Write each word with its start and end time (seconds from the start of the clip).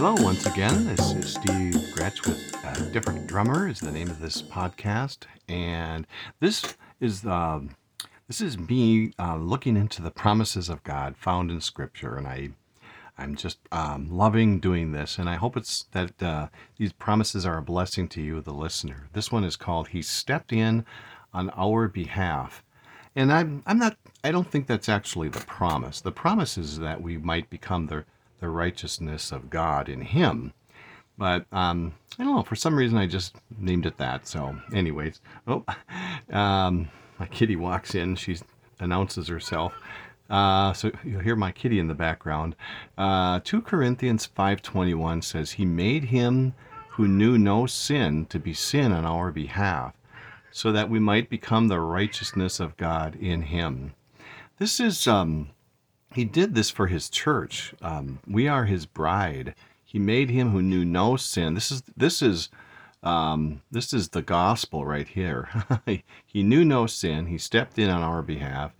Hello, 0.00 0.14
once 0.20 0.46
again. 0.46 0.86
This 0.86 1.10
is 1.10 1.34
Steve 1.34 1.74
Gretsch 1.92 2.24
with 2.24 2.54
uh, 2.64 2.72
Different 2.92 3.26
Drummer 3.26 3.66
is 3.66 3.80
the 3.80 3.90
name 3.90 4.08
of 4.08 4.20
this 4.20 4.40
podcast, 4.40 5.24
and 5.48 6.06
this 6.38 6.76
is 7.00 7.26
um, 7.26 7.70
this 8.28 8.40
is 8.40 8.56
me 8.56 9.10
uh, 9.18 9.34
looking 9.34 9.76
into 9.76 10.00
the 10.00 10.12
promises 10.12 10.68
of 10.68 10.84
God 10.84 11.16
found 11.16 11.50
in 11.50 11.60
Scripture, 11.60 12.14
and 12.14 12.28
I 12.28 12.50
I'm 13.18 13.34
just 13.34 13.58
um, 13.72 14.08
loving 14.08 14.60
doing 14.60 14.92
this, 14.92 15.18
and 15.18 15.28
I 15.28 15.34
hope 15.34 15.56
it's 15.56 15.86
that 15.90 16.22
uh, 16.22 16.46
these 16.76 16.92
promises 16.92 17.44
are 17.44 17.58
a 17.58 17.62
blessing 17.62 18.06
to 18.10 18.22
you, 18.22 18.40
the 18.40 18.54
listener. 18.54 19.08
This 19.14 19.32
one 19.32 19.42
is 19.42 19.56
called 19.56 19.88
"He 19.88 20.02
Stepped 20.02 20.52
In 20.52 20.84
on 21.34 21.50
Our 21.56 21.88
Behalf," 21.88 22.62
and 23.16 23.32
I'm 23.32 23.64
I'm 23.66 23.80
not 23.80 23.96
I 24.22 24.30
don't 24.30 24.48
think 24.48 24.68
that's 24.68 24.88
actually 24.88 25.28
the 25.28 25.40
promise. 25.40 26.00
The 26.00 26.12
promise 26.12 26.56
is 26.56 26.78
that 26.78 27.02
we 27.02 27.18
might 27.18 27.50
become 27.50 27.88
the 27.88 28.04
the 28.40 28.48
righteousness 28.48 29.32
of 29.32 29.50
God 29.50 29.88
in 29.88 30.00
Him. 30.00 30.52
But 31.16 31.46
um, 31.52 31.94
I 32.18 32.24
don't 32.24 32.36
know. 32.36 32.42
For 32.42 32.56
some 32.56 32.76
reason, 32.76 32.96
I 32.96 33.06
just 33.06 33.36
named 33.58 33.86
it 33.86 33.98
that. 33.98 34.26
So, 34.26 34.56
anyways, 34.72 35.20
oh, 35.46 35.64
um, 36.30 36.88
my 37.18 37.26
kitty 37.26 37.56
walks 37.56 37.94
in. 37.94 38.14
She 38.16 38.38
announces 38.78 39.28
herself. 39.28 39.74
Uh, 40.30 40.72
so 40.74 40.90
you'll 41.04 41.22
hear 41.22 41.36
my 41.36 41.50
kitty 41.50 41.78
in 41.78 41.88
the 41.88 41.94
background. 41.94 42.54
Uh, 42.96 43.40
2 43.44 43.62
Corinthians 43.62 44.28
5.21 44.36 45.24
says, 45.24 45.52
He 45.52 45.64
made 45.64 46.04
him 46.04 46.54
who 46.90 47.08
knew 47.08 47.38
no 47.38 47.64
sin 47.66 48.26
to 48.26 48.38
be 48.38 48.52
sin 48.52 48.92
on 48.92 49.06
our 49.06 49.30
behalf, 49.30 49.94
so 50.50 50.72
that 50.72 50.90
we 50.90 50.98
might 50.98 51.30
become 51.30 51.68
the 51.68 51.80
righteousness 51.80 52.60
of 52.60 52.76
God 52.76 53.14
in 53.16 53.42
him. 53.42 53.94
This 54.58 54.80
is 54.80 55.06
um, 55.06 55.50
he 56.14 56.24
did 56.24 56.54
this 56.54 56.70
for 56.70 56.86
his 56.86 57.10
church. 57.10 57.74
Um, 57.82 58.20
we 58.26 58.48
are 58.48 58.64
his 58.64 58.86
bride. 58.86 59.54
He 59.84 59.98
made 59.98 60.30
him 60.30 60.50
who 60.50 60.62
knew 60.62 60.84
no 60.84 61.16
sin. 61.16 61.54
This 61.54 61.70
is 61.70 61.82
this 61.96 62.22
is 62.22 62.48
um, 63.02 63.62
this 63.70 63.92
is 63.92 64.08
the 64.08 64.22
gospel 64.22 64.84
right 64.84 65.06
here. 65.06 65.48
he 66.26 66.42
knew 66.42 66.64
no 66.64 66.86
sin. 66.86 67.26
He 67.26 67.38
stepped 67.38 67.78
in 67.78 67.90
on 67.90 68.02
our 68.02 68.22
behalf. 68.22 68.72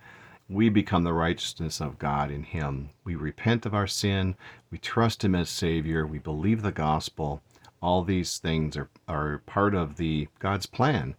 We 0.49 0.71
become 0.71 1.05
the 1.05 1.13
righteousness 1.13 1.81
of 1.81 1.99
God 1.99 2.31
in 2.31 2.43
him. 2.43 2.91
We 3.05 3.15
repent 3.15 3.67
of 3.67 3.75
our 3.75 3.87
sin. 3.87 4.35
We 4.71 4.79
trust 4.79 5.23
him 5.23 5.35
as 5.35 5.51
Savior. 5.51 6.07
We 6.07 6.19
believe 6.19 6.63
the 6.63 6.73
gospel. 6.73 7.43
All 7.81 8.03
these 8.03 8.39
things 8.39 8.77
are, 8.77 8.89
are 9.07 9.39
part 9.47 9.75
of 9.75 9.97
the 9.97 10.29
God's 10.41 10.67
plan. 10.67 11.15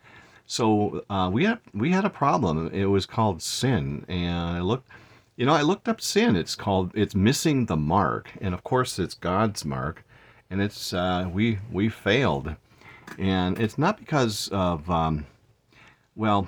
So 0.45 1.05
uh, 1.09 1.29
we 1.31 1.45
had 1.45 1.59
we 1.73 1.91
had 1.91 2.05
a 2.05 2.09
problem. 2.09 2.71
It 2.73 2.85
was 2.85 3.05
called 3.05 3.41
sin, 3.43 4.03
and 4.09 4.57
I 4.57 4.61
looked 4.61 4.89
you 5.39 5.45
know, 5.45 5.53
I 5.53 5.61
looked 5.61 5.87
up 5.87 6.01
sin. 6.01 6.35
It's 6.35 6.53
called 6.53 6.91
it's 6.93 7.15
missing 7.15 7.67
the 7.67 7.77
mark, 7.77 8.29
and 8.41 8.53
of 8.53 8.65
course, 8.65 8.99
it's 8.99 9.13
God's 9.13 9.63
mark, 9.63 10.03
and 10.49 10.61
it's 10.61 10.93
uh, 10.93 11.29
we 11.31 11.59
we 11.71 11.87
failed, 11.87 12.55
and 13.17 13.57
it's 13.57 13.77
not 13.77 13.97
because 13.97 14.49
of 14.49 14.91
um, 14.91 15.25
well, 16.17 16.45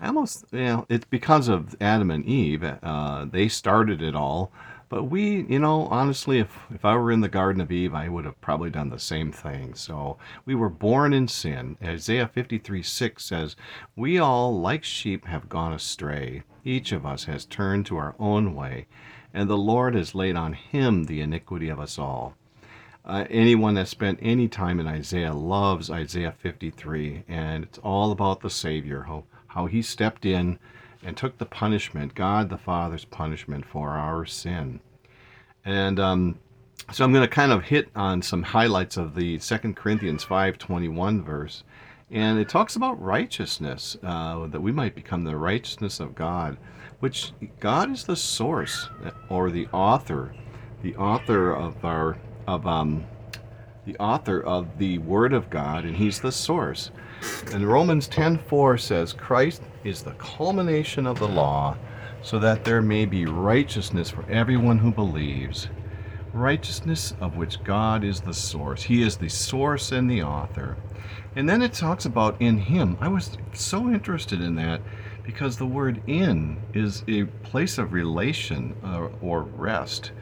almost 0.00 0.44
you 0.52 0.60
know, 0.60 0.86
it's 0.88 1.04
because 1.06 1.48
of 1.48 1.74
Adam 1.80 2.12
and 2.12 2.24
Eve. 2.24 2.62
Uh, 2.62 3.24
they 3.24 3.48
started 3.48 4.00
it 4.00 4.14
all, 4.14 4.52
but 4.92 5.04
we, 5.04 5.46
you 5.48 5.58
know, 5.58 5.86
honestly, 5.86 6.38
if 6.38 6.54
if 6.70 6.84
I 6.84 6.94
were 6.96 7.10
in 7.10 7.22
the 7.22 7.28
Garden 7.30 7.62
of 7.62 7.72
Eve, 7.72 7.94
I 7.94 8.10
would 8.10 8.26
have 8.26 8.38
probably 8.42 8.68
done 8.68 8.90
the 8.90 8.98
same 8.98 9.32
thing. 9.32 9.72
So 9.72 10.18
we 10.44 10.54
were 10.54 10.68
born 10.68 11.14
in 11.14 11.28
sin. 11.28 11.78
Isaiah 11.82 12.28
fifty 12.28 12.58
three 12.58 12.82
six 12.82 13.24
says, 13.24 13.56
"We 13.96 14.18
all, 14.18 14.60
like 14.60 14.84
sheep, 14.84 15.24
have 15.24 15.48
gone 15.48 15.72
astray." 15.72 16.42
Each 16.62 16.92
of 16.92 17.06
us 17.06 17.24
has 17.24 17.46
turned 17.46 17.86
to 17.86 17.96
our 17.96 18.14
own 18.18 18.54
way, 18.54 18.86
and 19.32 19.48
the 19.48 19.56
Lord 19.56 19.94
has 19.94 20.14
laid 20.14 20.36
on 20.36 20.52
him 20.52 21.04
the 21.04 21.22
iniquity 21.22 21.70
of 21.70 21.80
us 21.80 21.98
all. 21.98 22.34
Uh, 23.02 23.24
anyone 23.30 23.72
that 23.76 23.88
spent 23.88 24.18
any 24.20 24.46
time 24.46 24.78
in 24.78 24.86
Isaiah 24.86 25.32
loves 25.32 25.90
Isaiah 25.90 26.32
53, 26.32 27.24
and 27.28 27.64
it's 27.64 27.78
all 27.78 28.12
about 28.12 28.42
the 28.42 28.50
Savior, 28.50 29.04
how, 29.04 29.24
how 29.46 29.64
he 29.64 29.80
stepped 29.80 30.26
in 30.26 30.58
and 31.04 31.16
took 31.16 31.38
the 31.38 31.46
punishment, 31.46 32.14
God 32.14 32.48
the 32.48 32.58
Father's 32.58 33.04
punishment 33.04 33.64
for 33.64 33.90
our 33.90 34.24
sin. 34.24 34.80
And 35.64 35.98
um, 35.98 36.38
so 36.92 37.04
I'm 37.04 37.12
going 37.12 37.26
to 37.26 37.28
kind 37.28 37.52
of 37.52 37.64
hit 37.64 37.88
on 37.94 38.22
some 38.22 38.42
highlights 38.42 38.96
of 38.96 39.14
the 39.14 39.38
Second 39.38 39.76
Corinthians 39.76 40.24
5:21 40.24 41.24
verse 41.24 41.64
and 42.12 42.38
it 42.38 42.48
talks 42.50 42.76
about 42.76 43.02
righteousness, 43.02 43.96
uh, 44.02 44.46
that 44.48 44.60
we 44.60 44.70
might 44.70 44.94
become 44.94 45.24
the 45.24 45.36
righteousness 45.36 45.98
of 45.98 46.14
God, 46.14 46.58
which 47.00 47.32
God 47.58 47.90
is 47.90 48.04
the 48.04 48.16
source 48.16 48.90
or 49.30 49.50
the 49.50 49.66
author, 49.68 50.34
the 50.82 50.94
author 50.96 51.52
of 51.52 51.82
our 51.84 52.18
of 52.46 52.66
um, 52.66 53.06
the 53.86 53.96
author 53.96 54.42
of 54.42 54.76
the 54.76 54.98
Word 54.98 55.32
of 55.32 55.48
God, 55.48 55.84
and 55.86 55.96
He's 55.96 56.20
the 56.20 56.32
source. 56.32 56.90
And 57.52 57.66
Romans 57.66 58.08
10:4 58.08 58.80
says, 58.80 59.12
Christ 59.12 59.62
is 59.84 60.02
the 60.02 60.12
culmination 60.12 61.06
of 61.06 61.18
the 61.18 61.28
law, 61.28 61.76
so 62.22 62.38
that 62.38 62.64
there 62.64 62.82
may 62.82 63.04
be 63.04 63.26
righteousness 63.26 64.10
for 64.10 64.24
everyone 64.30 64.78
who 64.78 64.90
believes. 64.90 65.68
Righteousness 66.32 67.14
of 67.20 67.36
which 67.36 67.62
God 67.62 68.04
is 68.04 68.20
the 68.20 68.32
source. 68.32 68.84
He 68.84 69.02
is 69.02 69.16
the 69.16 69.28
source 69.28 69.92
and 69.92 70.10
the 70.10 70.22
author. 70.22 70.76
And 71.36 71.48
then 71.48 71.62
it 71.62 71.72
talks 71.72 72.06
about 72.06 72.40
in 72.40 72.58
Him. 72.58 72.96
I 73.00 73.08
was 73.08 73.36
so 73.52 73.88
interested 73.88 74.40
in 74.40 74.54
that 74.56 74.80
because 75.22 75.56
the 75.56 75.66
word 75.66 76.02
in 76.06 76.56
is 76.74 77.04
a 77.08 77.24
place 77.24 77.78
of 77.78 77.92
relation 77.92 78.74
uh, 78.84 79.08
or 79.20 79.42
rest. 79.42 80.12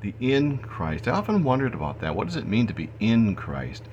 The 0.00 0.14
in 0.18 0.58
Christ. 0.58 1.08
I 1.08 1.12
often 1.12 1.44
wondered 1.44 1.74
about 1.74 2.00
that. 2.00 2.14
What 2.16 2.26
does 2.26 2.36
it 2.36 2.46
mean 2.46 2.66
to 2.66 2.74
be 2.74 2.88
in 3.00 3.34
Christ? 3.34 3.84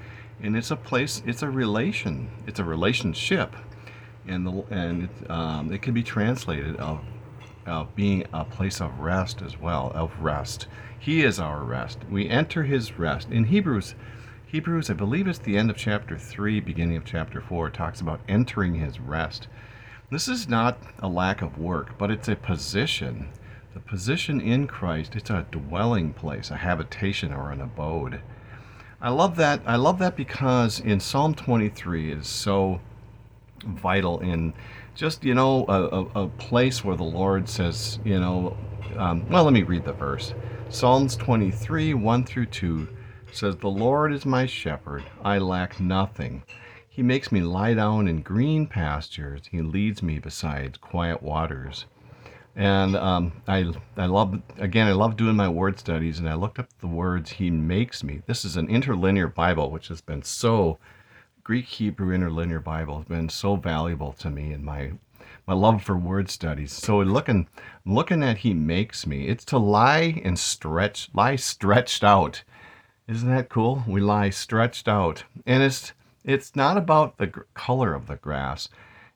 And 0.42 0.56
it's 0.56 0.72
a 0.72 0.76
place, 0.76 1.22
it's 1.26 1.42
a 1.42 1.50
relation, 1.50 2.30
it's 2.46 2.60
a 2.60 2.64
relationship. 2.64 3.56
And, 4.28 4.46
the, 4.46 4.52
and 4.70 5.04
it, 5.04 5.32
um, 5.32 5.72
it 5.72 5.82
can 5.82 5.94
be 5.94 6.04
translated 6.04 6.76
of, 6.78 7.02
of 7.66 7.96
being 7.96 8.26
a 8.34 8.44
place 8.44 8.82
of 8.82 9.00
rest 9.00 9.42
as 9.42 9.60
well, 9.60 9.92
of 9.96 10.20
rest. 10.20 10.68
He 11.00 11.24
is 11.24 11.40
our 11.40 11.64
rest. 11.64 12.00
We 12.10 12.30
enter 12.30 12.64
His 12.64 13.00
rest. 13.00 13.30
In 13.30 13.46
Hebrews 13.46 13.96
Hebrews, 14.50 14.90
I 14.90 14.94
believe 14.94 15.28
it's 15.28 15.40
the 15.40 15.58
end 15.58 15.70
of 15.70 15.76
chapter 15.76 16.18
3, 16.18 16.62
beginning 16.62 16.96
of 16.96 17.04
chapter 17.04 17.42
4, 17.42 17.70
talks 17.70 18.00
about 18.00 18.22
entering 18.30 18.76
his 18.76 18.98
rest. 18.98 19.50
This 20.10 20.30
is 20.30 20.48
not 20.48 20.78
a 21.00 21.10
lack 21.10 21.42
of 21.42 21.58
work, 21.58 21.98
but 21.98 22.10
it's 22.10 22.30
a 22.30 22.36
position. 22.38 23.28
The 23.74 23.82
position 23.82 24.40
in 24.40 24.66
Christ, 24.66 25.18
it's 25.18 25.30
a 25.30 25.46
dwelling 25.52 26.14
place, 26.14 26.50
a 26.50 26.56
habitation 26.56 27.34
or 27.34 27.52
an 27.52 27.60
abode. 27.60 28.22
I 29.00 29.10
love 29.10 29.36
that. 29.36 29.62
I 29.66 29.76
love 29.76 30.00
that 30.00 30.16
because 30.16 30.80
in 30.80 31.00
Psalm 31.00 31.36
23 31.36 32.12
is 32.12 32.28
so 32.28 32.80
vital 33.64 34.20
in 34.20 34.54
just, 34.96 35.24
you 35.24 35.36
know, 35.36 35.66
a, 35.68 35.84
a, 35.84 36.24
a 36.24 36.28
place 36.28 36.84
where 36.84 36.96
the 36.96 37.04
Lord 37.04 37.48
says, 37.48 38.00
you 38.04 38.20
know, 38.20 38.58
um, 38.98 39.30
well, 39.30 39.44
let 39.44 39.54
me 39.54 39.62
read 39.62 39.86
the 39.86 39.94
verse. 39.94 40.34
Psalms 40.70 41.16
23, 41.16 41.94
1 41.94 42.24
through 42.26 42.48
2 42.48 42.88
says, 43.32 43.56
The 43.58 43.70
Lord 43.70 44.12
is 44.12 44.26
my 44.26 44.48
shepherd, 44.48 45.04
I 45.24 45.38
lack 45.38 45.80
nothing. 45.80 46.44
He 46.90 47.04
makes 47.04 47.32
me 47.32 47.42
lie 47.42 47.76
down 47.76 48.08
in 48.08 48.22
green 48.24 48.66
pastures. 48.66 49.44
He 49.52 49.62
leads 49.62 50.02
me 50.02 50.18
beside 50.18 50.82
quiet 50.82 51.22
waters. 51.22 51.86
And 52.58 52.98
um, 52.98 53.32
I, 53.48 53.72
I 53.96 54.08
love, 54.08 54.42
again, 54.58 54.88
I 54.88 54.92
love 54.92 55.16
doing 55.16 55.38
my 55.38 55.48
word 55.48 55.80
studies, 55.80 56.20
and 56.20 56.28
I 56.28 56.34
looked 56.34 56.60
up 56.60 56.68
the 56.80 56.88
words 56.88 57.32
He 57.32 57.50
makes 57.50 58.04
me. 58.04 58.24
This 58.26 58.44
is 58.44 58.58
an 58.58 58.68
interlinear 58.68 59.28
Bible, 59.28 59.72
which 59.72 59.88
has 59.88 60.02
been 60.02 60.24
so, 60.24 60.78
Greek 61.44 61.66
Hebrew 61.66 62.14
interlinear 62.14 62.60
Bible 62.60 62.98
has 62.98 63.06
been 63.06 63.30
so 63.30 63.56
valuable 63.56 64.12
to 64.14 64.30
me 64.30 64.52
in 64.52 64.66
my 64.66 64.92
my 65.46 65.54
love 65.54 65.82
for 65.82 65.96
word 65.96 66.30
studies. 66.30 66.74
So 66.74 66.98
looking 66.98 67.48
looking 67.86 68.22
at 68.22 68.40
he 68.40 68.54
makes 68.54 69.08
me, 69.08 69.30
it's 69.30 69.46
to 69.46 69.58
lie 69.58 70.22
and 70.26 70.38
stretch, 70.38 71.10
lie 71.14 71.38
stretched 71.38 72.04
out 72.04 72.44
isn't 73.08 73.30
that 73.30 73.48
cool? 73.48 73.84
We 73.88 74.02
lie 74.02 74.32
stretched 74.32 74.88
out. 74.90 75.24
And 75.46 75.64
it's 75.64 75.94
it's 76.26 76.56
not 76.58 76.76
about 76.76 77.18
the 77.18 77.28
color 77.54 77.94
of 77.94 78.08
the 78.08 78.18
grass. 78.18 78.68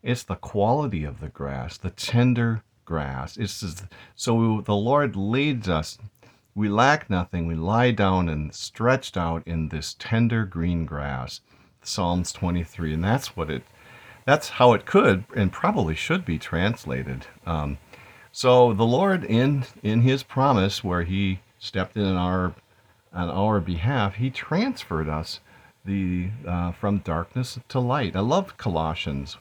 It's 0.02 0.24
the 0.24 0.36
quality 0.36 1.04
of 1.04 1.20
the 1.20 1.28
grass, 1.28 1.78
the 1.78 1.90
tender 1.90 2.64
grass. 2.86 3.38
It's 3.38 3.62
just, 3.62 3.83
so 4.16 4.62
the 4.62 4.75
Lord 4.75 5.16
leads 5.16 5.69
us. 5.69 5.98
We 6.56 6.69
lack 6.69 7.10
nothing. 7.10 7.48
We 7.48 7.56
lie 7.56 7.92
down 7.92 8.28
and 8.30 8.54
stretched 8.54 9.18
out 9.18 9.44
in 9.45 9.69
this 9.69 9.95
tender 9.98 10.45
green 10.45 10.86
grass. 10.86 11.42
Psalms 11.83 12.31
23, 12.31 12.94
and 12.94 13.04
that's 13.04 13.36
what 13.36 13.50
it. 13.50 13.63
That's 14.25 14.50
how 14.50 14.74
it 14.74 14.86
could 14.86 15.24
and 15.36 15.51
probably 15.51 15.95
should 15.95 16.25
be 16.25 16.38
translated. 16.38 17.25
Um, 17.45 17.80
so 18.31 18.74
the 18.74 18.86
Lord, 18.86 19.24
in 19.24 19.66
in 19.81 20.01
His 20.01 20.22
promise, 20.22 20.84
where 20.84 21.04
He 21.04 21.39
stepped 21.57 21.98
in 21.98 22.16
our 22.16 22.54
on 23.13 23.30
our 23.30 23.60
behalf, 23.60 24.16
he 24.16 24.30
transferred 24.30 25.10
us 25.10 25.39
the 25.86 26.30
uh, 26.48 26.72
from 26.72 27.00
darkness 27.00 27.60
to 27.69 27.80
light. 27.80 28.16
I 28.16 28.19
love 28.22 28.57
Colossians 28.57 29.38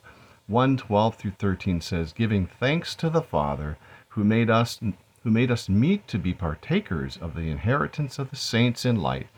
1 0.51 0.77
12 0.77 1.15
through 1.15 1.31
13 1.39 1.81
says, 1.81 2.13
giving 2.13 2.45
thanks 2.47 2.95
to 2.97 3.09
the 3.09 3.23
Father 3.23 3.79
who 4.09 4.25
made 4.25 4.51
us 4.51 4.81
who 5.23 5.31
made 5.31 5.51
us 5.51 5.69
meet 5.69 6.09
to 6.09 6.19
be 6.19 6.35
partakers 6.35 7.17
of 7.17 7.35
the 7.35 7.49
inheritance 7.51 8.19
of 8.19 8.31
the 8.31 8.37
saints 8.37 8.85
in 8.85 8.97
light. 9.01 9.29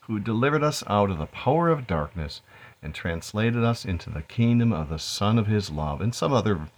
who 0.00 0.18
delivered 0.18 0.62
us 0.62 0.82
out 0.86 1.10
of 1.10 1.18
the 1.18 1.26
power 1.26 1.68
of 1.68 1.86
darkness 1.86 2.40
and 2.82 2.94
translated 2.94 3.62
us 3.62 3.84
into 3.84 4.10
the 4.10 4.22
kingdom 4.22 4.72
of 4.72 4.88
the 4.88 4.98
Son 4.98 5.38
of 5.38 5.46
his 5.46 5.70
love. 5.70 6.00
And 6.00 6.14
some 6.14 6.32
other, 6.32 6.68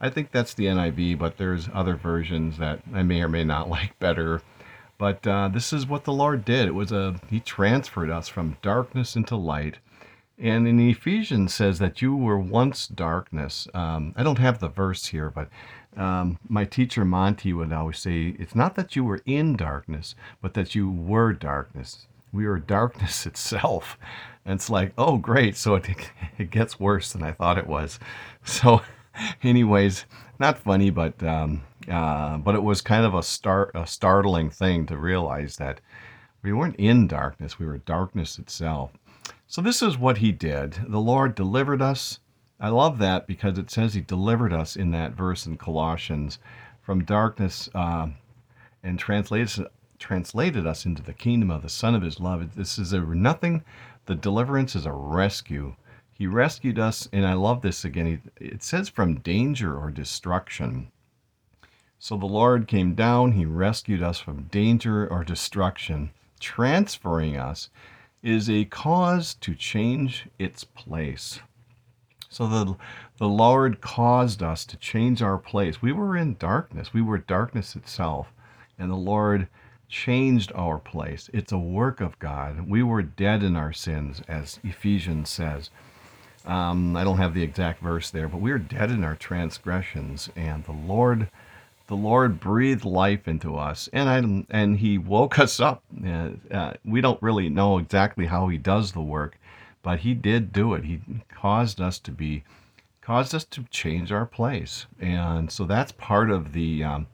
I 0.00 0.08
think 0.10 0.30
that's 0.30 0.54
the 0.54 0.66
NIV, 0.66 1.18
but 1.18 1.36
there's 1.36 1.68
other 1.72 1.96
versions 1.96 2.58
that 2.58 2.80
I 2.94 3.02
may 3.02 3.22
or 3.22 3.28
may 3.28 3.44
not 3.44 3.68
like 3.76 3.98
better. 3.98 4.42
But 4.98 5.26
uh, 5.26 5.48
this 5.48 5.72
is 5.72 5.86
what 5.86 6.04
the 6.04 6.12
Lord 6.12 6.44
did. 6.44 6.66
It 6.68 6.74
was 6.74 6.92
a, 6.92 7.20
He 7.28 7.40
transferred 7.40 8.10
us 8.10 8.28
from 8.28 8.56
darkness 8.62 9.16
into 9.16 9.36
light. 9.36 9.78
And 10.38 10.68
in 10.68 10.78
Ephesians 10.78 11.54
says 11.54 11.78
that 11.78 12.02
you 12.02 12.14
were 12.14 12.38
once 12.38 12.86
darkness. 12.86 13.66
Um, 13.72 14.12
I 14.16 14.22
don't 14.22 14.38
have 14.38 14.58
the 14.58 14.68
verse 14.68 15.06
here, 15.06 15.30
but 15.30 15.48
um, 15.96 16.38
my 16.48 16.64
teacher 16.64 17.04
Monty 17.04 17.54
would 17.54 17.72
always 17.72 17.98
say, 17.98 18.36
it's 18.38 18.54
not 18.54 18.74
that 18.74 18.94
you 18.94 19.02
were 19.04 19.22
in 19.24 19.56
darkness, 19.56 20.14
but 20.42 20.52
that 20.54 20.74
you 20.74 20.90
were 20.90 21.32
darkness. 21.32 22.06
We 22.32 22.46
were 22.46 22.58
darkness 22.58 23.24
itself. 23.30 23.98
And 24.44 24.56
it's 24.56 24.68
like, 24.68 24.92
oh, 24.98 25.16
great. 25.16 25.56
So 25.56 25.74
it, 25.74 25.88
it 26.38 26.50
gets 26.50 26.78
worse 26.78 27.12
than 27.12 27.22
I 27.22 27.32
thought 27.32 27.58
it 27.58 27.66
was. 27.66 27.98
So, 28.48 28.80
anyways, 29.42 30.04
not 30.38 30.56
funny, 30.56 30.90
but 30.90 31.20
um, 31.20 31.64
uh, 31.90 32.36
but 32.38 32.54
it 32.54 32.62
was 32.62 32.80
kind 32.80 33.04
of 33.04 33.12
a 33.14 33.24
start 33.24 33.72
a 33.74 33.84
startling 33.84 34.50
thing 34.50 34.86
to 34.86 34.96
realize 34.96 35.56
that 35.56 35.80
we 36.42 36.52
weren't 36.52 36.76
in 36.76 37.08
darkness; 37.08 37.58
we 37.58 37.66
were 37.66 37.78
darkness 37.78 38.38
itself. 38.38 38.92
So 39.48 39.62
this 39.62 39.80
is 39.82 39.96
what 39.96 40.18
He 40.18 40.32
did. 40.32 40.78
The 40.88 41.00
Lord 41.00 41.34
delivered 41.34 41.80
us. 41.80 42.20
I 42.58 42.68
love 42.68 42.98
that 42.98 43.26
because 43.26 43.58
it 43.58 43.70
says 43.70 43.94
He 43.94 44.00
delivered 44.00 44.52
us 44.52 44.76
in 44.76 44.90
that 44.90 45.12
verse 45.12 45.46
in 45.46 45.56
Colossians 45.56 46.38
from 46.82 47.04
darkness 47.04 47.68
uh, 47.74 48.08
and 48.82 48.98
translated 48.98 49.66
translated 49.98 50.66
us 50.66 50.84
into 50.84 51.02
the 51.02 51.14
kingdom 51.14 51.50
of 51.50 51.62
the 51.62 51.68
Son 51.68 51.94
of 51.94 52.02
His 52.02 52.20
love. 52.20 52.54
This 52.54 52.78
is 52.78 52.92
a 52.92 53.00
nothing 53.00 53.64
the 54.06 54.14
deliverance 54.14 54.76
is 54.76 54.86
a 54.86 54.92
rescue. 54.92 55.74
He 56.12 56.26
rescued 56.26 56.78
us, 56.78 57.08
and 57.12 57.26
I 57.26 57.34
love 57.34 57.60
this 57.60 57.84
again. 57.84 58.22
It 58.40 58.62
says 58.62 58.88
from 58.88 59.20
danger 59.20 59.76
or 59.76 59.90
destruction. 59.90 60.90
So 61.98 62.16
the 62.16 62.26
Lord 62.26 62.68
came 62.68 62.94
down, 62.94 63.32
He 63.32 63.44
rescued 63.44 64.02
us 64.02 64.18
from 64.18 64.44
danger 64.44 65.06
or 65.06 65.24
destruction. 65.24 66.10
Transferring 66.38 67.36
us 67.36 67.70
is 68.26 68.50
a 68.50 68.64
cause 68.64 69.34
to 69.34 69.54
change 69.54 70.26
its 70.36 70.64
place. 70.64 71.38
So 72.28 72.48
the, 72.48 72.76
the 73.18 73.28
Lord 73.28 73.80
caused 73.80 74.42
us 74.42 74.64
to 74.66 74.76
change 74.76 75.22
our 75.22 75.38
place. 75.38 75.80
We 75.80 75.92
were 75.92 76.16
in 76.16 76.34
darkness, 76.34 76.92
we 76.92 77.02
were 77.02 77.18
darkness 77.18 77.76
itself, 77.76 78.32
and 78.80 78.90
the 78.90 78.96
Lord 78.96 79.46
changed 79.88 80.50
our 80.56 80.78
place. 80.78 81.30
It's 81.32 81.52
a 81.52 81.58
work 81.58 82.00
of 82.00 82.18
God. 82.18 82.68
We 82.68 82.82
were 82.82 83.02
dead 83.02 83.44
in 83.44 83.54
our 83.54 83.72
sins, 83.72 84.20
as 84.26 84.58
Ephesians 84.64 85.30
says. 85.30 85.70
Um, 86.44 86.96
I 86.96 87.04
don't 87.04 87.18
have 87.18 87.32
the 87.32 87.44
exact 87.44 87.80
verse 87.80 88.10
there, 88.10 88.28
but 88.28 88.40
we 88.40 88.50
are 88.50 88.58
dead 88.58 88.90
in 88.90 89.04
our 89.04 89.14
transgressions, 89.14 90.30
and 90.34 90.64
the 90.64 90.72
Lord, 90.72 91.30
the 91.86 91.96
Lord 91.96 92.40
breathed 92.40 92.84
life 92.84 93.28
into 93.28 93.56
us, 93.56 93.88
and 93.92 94.08
I, 94.08 94.56
and 94.56 94.78
He 94.78 94.98
woke 94.98 95.38
us 95.38 95.60
up. 95.60 95.82
Uh, 96.04 96.30
uh, 96.50 96.72
we 96.84 97.00
don't 97.00 97.22
really 97.22 97.48
know 97.48 97.78
exactly 97.78 98.26
how 98.26 98.48
He 98.48 98.58
does 98.58 98.92
the 98.92 99.00
work, 99.00 99.38
but 99.82 100.00
He 100.00 100.14
did 100.14 100.52
do 100.52 100.74
it. 100.74 100.84
He 100.84 101.00
caused 101.30 101.80
us 101.80 101.98
to 102.00 102.10
be, 102.10 102.44
caused 103.00 103.34
us 103.34 103.44
to 103.44 103.64
change 103.70 104.10
our 104.10 104.26
place, 104.26 104.86
and 105.00 105.50
so 105.50 105.64
that's 105.64 105.92
part 105.92 106.30
of 106.30 106.52
the. 106.52 106.84
Um, 106.84 107.06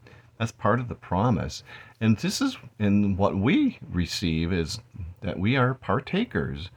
that's 0.42 0.50
part 0.50 0.80
of 0.80 0.88
the 0.88 0.96
promise. 0.96 1.62
And 2.00 2.16
this 2.16 2.40
is, 2.40 2.58
and 2.80 3.16
what 3.16 3.36
we 3.36 3.78
receive 3.88 4.52
is 4.52 4.80
that 5.20 5.38
we 5.38 5.56
are 5.56 5.72
partakers. 5.72 6.68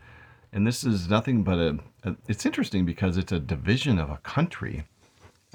And 0.53 0.68
this 0.68 0.83
is 0.83 1.09
nothing 1.09 1.41
but 1.41 1.57
a, 1.57 1.80
a 2.03 2.15
it's 2.27 2.45
interesting 2.45 2.86
because 2.86 3.18
it's 3.18 3.31
a 3.31 3.39
division 3.39 3.98
of 3.98 4.12
a 4.12 4.18
country. 4.18 4.83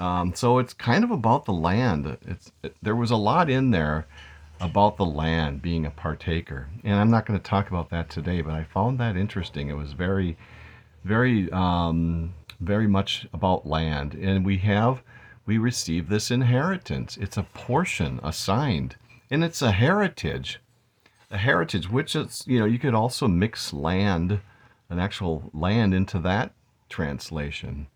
Um, 0.01 0.35
so 0.35 0.59
it's 0.59 0.73
kind 0.73 1.05
of 1.05 1.11
about 1.11 1.45
the 1.45 1.53
land. 1.53 2.17
It's 2.27 2.51
it, 2.63 2.75
there 2.83 2.97
was 2.97 3.11
a 3.11 3.17
lot 3.17 3.51
in 3.51 3.71
there 3.71 4.07
about 4.59 4.97
the 4.97 5.05
land 5.05 5.61
being 5.61 5.85
a 5.85 5.91
partaker, 5.91 6.69
and 6.83 6.95
I'm 6.95 7.11
not 7.11 7.27
going 7.27 7.39
to 7.39 7.43
talk 7.43 7.69
about 7.69 7.91
that 7.91 8.09
today. 8.09 8.41
But 8.41 8.55
I 8.55 8.65
found 8.65 8.99
that 8.99 9.17
interesting. 9.17 9.69
It 9.69 9.77
was 9.77 9.93
very, 9.93 10.39
very, 11.05 11.53
um, 11.53 12.33
very 12.61 12.87
much 12.87 13.27
about 13.35 13.67
land, 13.67 14.15
and 14.15 14.45
we 14.45 14.59
have 14.59 15.03
we 15.45 15.59
receive 15.59 16.09
this 16.09 16.31
inheritance. 16.31 17.19
It's 17.19 17.37
a 17.37 17.43
portion 17.43 18.21
assigned, 18.23 18.97
and 19.31 19.45
it's 19.45 19.61
a 19.61 19.73
heritage. 19.73 20.61
A 21.31 21.39
heritage, 21.39 21.89
which 21.89 22.17
is, 22.17 22.43
you 22.47 22.59
know, 22.59 22.65
you 22.65 22.79
could 22.79 22.95
also 22.95 23.29
mix 23.29 23.73
land, 23.73 24.41
an 24.89 24.99
actual 24.99 25.51
land, 25.55 25.95
into 25.95 26.19
that 26.21 26.53
translation. 26.89 27.87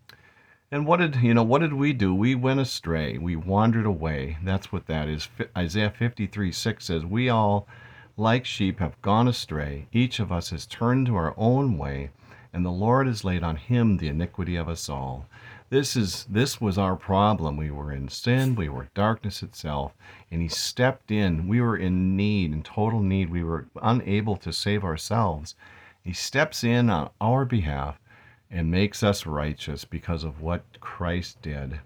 And 0.74 0.86
what 0.86 0.98
did, 0.98 1.14
you 1.22 1.34
know, 1.34 1.44
what 1.44 1.60
did 1.60 1.74
we 1.74 1.92
do? 1.92 2.12
We 2.12 2.34
went 2.34 2.58
astray. 2.58 3.16
We 3.16 3.36
wandered 3.36 3.86
away. 3.86 4.38
That's 4.42 4.72
what 4.72 4.88
that 4.88 5.08
is. 5.08 5.28
Isaiah 5.56 5.94
53 5.96 6.50
6 6.50 6.84
says, 6.84 7.04
We 7.04 7.28
all, 7.28 7.68
like 8.16 8.44
sheep, 8.44 8.80
have 8.80 9.00
gone 9.00 9.28
astray. 9.28 9.86
Each 9.92 10.18
of 10.18 10.32
us 10.32 10.50
has 10.50 10.66
turned 10.66 11.06
to 11.06 11.14
our 11.14 11.32
own 11.36 11.78
way, 11.78 12.10
and 12.52 12.66
the 12.66 12.72
Lord 12.72 13.06
has 13.06 13.22
laid 13.22 13.44
on 13.44 13.54
him 13.54 13.98
the 13.98 14.08
iniquity 14.08 14.56
of 14.56 14.68
us 14.68 14.88
all. 14.88 15.26
This 15.70 15.94
is 15.94 16.26
this 16.28 16.60
was 16.60 16.76
our 16.76 16.96
problem. 16.96 17.56
We 17.56 17.70
were 17.70 17.92
in 17.92 18.08
sin, 18.08 18.56
we 18.56 18.68
were 18.68 18.88
darkness 18.94 19.44
itself, 19.44 19.92
and 20.28 20.42
he 20.42 20.48
stepped 20.48 21.12
in. 21.12 21.46
We 21.46 21.60
were 21.60 21.76
in 21.76 22.16
need, 22.16 22.52
in 22.52 22.64
total 22.64 22.98
need. 22.98 23.30
We 23.30 23.44
were 23.44 23.68
unable 23.80 24.36
to 24.38 24.52
save 24.52 24.82
ourselves. 24.82 25.54
He 26.02 26.12
steps 26.12 26.64
in 26.64 26.90
on 26.90 27.10
our 27.20 27.44
behalf 27.44 28.00
and 28.54 28.70
makes 28.70 29.02
us 29.02 29.26
righteous 29.26 29.84
because 29.84 30.22
of 30.22 30.40
what 30.40 30.62
Christ 30.80 31.42
did. 31.42 31.80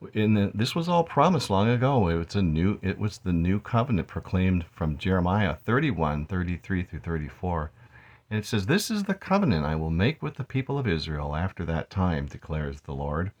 The, 0.00 0.52
this 0.54 0.72
was 0.72 0.88
all 0.88 1.02
promised 1.02 1.50
long 1.50 1.68
ago. 1.68 2.08
It 2.08 2.14
was 2.14 2.36
a 2.36 2.42
new 2.42 2.78
it 2.82 3.00
was 3.00 3.18
the 3.18 3.32
new 3.32 3.58
covenant 3.58 4.06
proclaimed 4.06 4.64
from 4.70 4.96
Jeremiah 4.96 5.56
31, 5.56 6.26
33 6.26 6.84
through 6.84 7.00
34. 7.00 7.72
And 8.30 8.38
it 8.38 8.46
says, 8.46 8.66
This 8.66 8.92
is 8.92 9.02
the 9.02 9.14
covenant 9.14 9.66
I 9.66 9.74
will 9.74 9.90
make 9.90 10.22
with 10.22 10.36
the 10.36 10.44
people 10.44 10.78
of 10.78 10.86
Israel 10.86 11.34
after 11.34 11.64
that 11.64 11.90
time, 11.90 12.26
declares 12.26 12.82
the 12.82 12.94
Lord. 12.94 13.32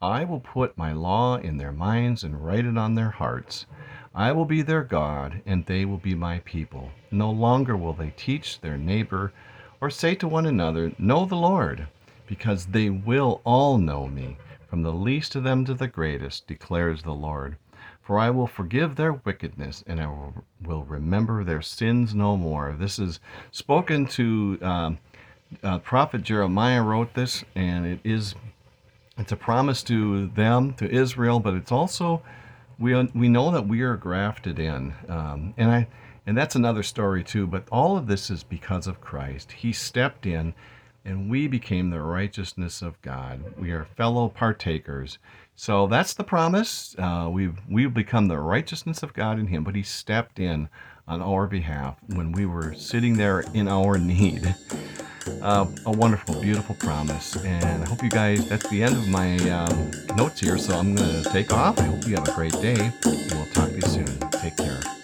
I 0.00 0.24
will 0.24 0.40
put 0.40 0.78
my 0.78 0.92
law 0.92 1.36
in 1.36 1.58
their 1.58 1.72
minds 1.72 2.24
and 2.24 2.42
write 2.42 2.64
it 2.64 2.78
on 2.78 2.94
their 2.94 3.10
hearts. 3.10 3.66
I 4.14 4.32
will 4.32 4.46
be 4.46 4.62
their 4.62 4.84
God, 4.84 5.42
and 5.44 5.66
they 5.66 5.84
will 5.84 5.98
be 5.98 6.14
my 6.14 6.38
people. 6.38 6.90
No 7.10 7.30
longer 7.30 7.76
will 7.76 7.92
they 7.92 8.14
teach 8.16 8.60
their 8.60 8.78
neighbor 8.78 9.32
or 9.80 9.90
say 9.90 10.14
to 10.14 10.26
one 10.26 10.46
another, 10.46 10.92
Know 10.98 11.26
the 11.26 11.36
Lord, 11.36 11.86
because 12.28 12.66
they 12.66 12.90
will 12.90 13.40
all 13.42 13.78
know 13.78 14.06
me, 14.06 14.36
from 14.68 14.82
the 14.82 14.92
least 14.92 15.34
of 15.34 15.42
them 15.42 15.64
to 15.64 15.74
the 15.74 15.88
greatest, 15.88 16.46
declares 16.46 17.02
the 17.02 17.14
Lord. 17.14 17.56
For 18.02 18.18
I 18.18 18.30
will 18.30 18.46
forgive 18.46 18.94
their 18.96 19.14
wickedness, 19.14 19.82
and 19.86 20.00
I 20.00 20.06
will, 20.64 20.84
remember 20.84 21.42
their 21.42 21.62
sins 21.62 22.14
no 22.14 22.36
more. 22.36 22.76
This 22.78 22.98
is 22.98 23.20
spoken 23.50 24.06
to 24.06 24.58
um, 24.62 24.98
uh, 25.62 25.78
prophet 25.78 26.22
Jeremiah 26.22 26.82
wrote 26.82 27.14
this, 27.14 27.44
and 27.54 27.86
it 27.86 28.00
is 28.04 28.34
it's 29.18 29.32
a 29.32 29.36
promise 29.36 29.82
to 29.84 30.28
them, 30.28 30.74
to 30.74 30.88
Israel, 30.88 31.40
but 31.40 31.54
it's 31.54 31.72
also 31.72 32.22
we 32.78 32.94
we 33.14 33.28
know 33.28 33.50
that 33.50 33.66
we 33.66 33.82
are 33.82 33.96
grafted 33.96 34.58
in, 34.58 34.94
um, 35.08 35.54
and 35.56 35.70
I 35.70 35.88
and 36.26 36.36
that's 36.36 36.54
another 36.54 36.82
story 36.82 37.24
too. 37.24 37.46
But 37.46 37.64
all 37.72 37.96
of 37.96 38.06
this 38.06 38.30
is 38.30 38.44
because 38.44 38.86
of 38.86 39.00
Christ. 39.00 39.52
He 39.52 39.72
stepped 39.72 40.26
in, 40.26 40.54
and 41.04 41.30
we 41.30 41.46
became 41.46 41.90
the 41.90 42.00
righteousness 42.00 42.82
of 42.82 43.00
God. 43.02 43.42
We 43.58 43.70
are 43.72 43.84
fellow 43.96 44.28
partakers. 44.28 45.18
So 45.56 45.86
that's 45.86 46.14
the 46.14 46.24
promise. 46.24 46.94
Uh, 46.98 47.28
we've 47.32 47.58
we've 47.68 47.92
become 47.94 48.28
the 48.28 48.38
righteousness 48.38 49.02
of 49.02 49.12
God 49.14 49.38
in 49.38 49.48
Him, 49.48 49.64
but 49.64 49.74
He 49.74 49.82
stepped 49.82 50.38
in 50.38 50.68
on 51.06 51.22
our 51.22 51.46
behalf 51.46 51.96
when 52.14 52.32
we 52.32 52.46
were 52.46 52.74
sitting 52.74 53.16
there 53.16 53.40
in 53.54 53.66
our 53.68 53.98
need. 53.98 54.54
Uh, 55.42 55.66
a 55.86 55.90
wonderful, 55.90 56.40
beautiful 56.40 56.74
promise. 56.76 57.36
And 57.44 57.82
I 57.82 57.86
hope 57.86 58.02
you 58.02 58.08
guys, 58.08 58.48
that's 58.48 58.68
the 58.68 58.82
end 58.82 58.96
of 58.96 59.08
my 59.08 59.36
um, 59.50 59.90
notes 60.16 60.40
here. 60.40 60.58
So 60.58 60.74
I'm 60.74 60.94
going 60.94 61.22
to 61.22 61.30
take 61.30 61.52
off. 61.52 61.78
I 61.78 61.84
hope 61.84 62.06
you 62.06 62.14
have 62.16 62.28
a 62.28 62.32
great 62.32 62.52
day. 62.52 62.90
We'll 63.04 63.46
talk 63.46 63.68
to 63.68 63.74
you 63.74 63.82
soon. 63.82 64.18
Take 64.30 64.56
care. 64.56 64.97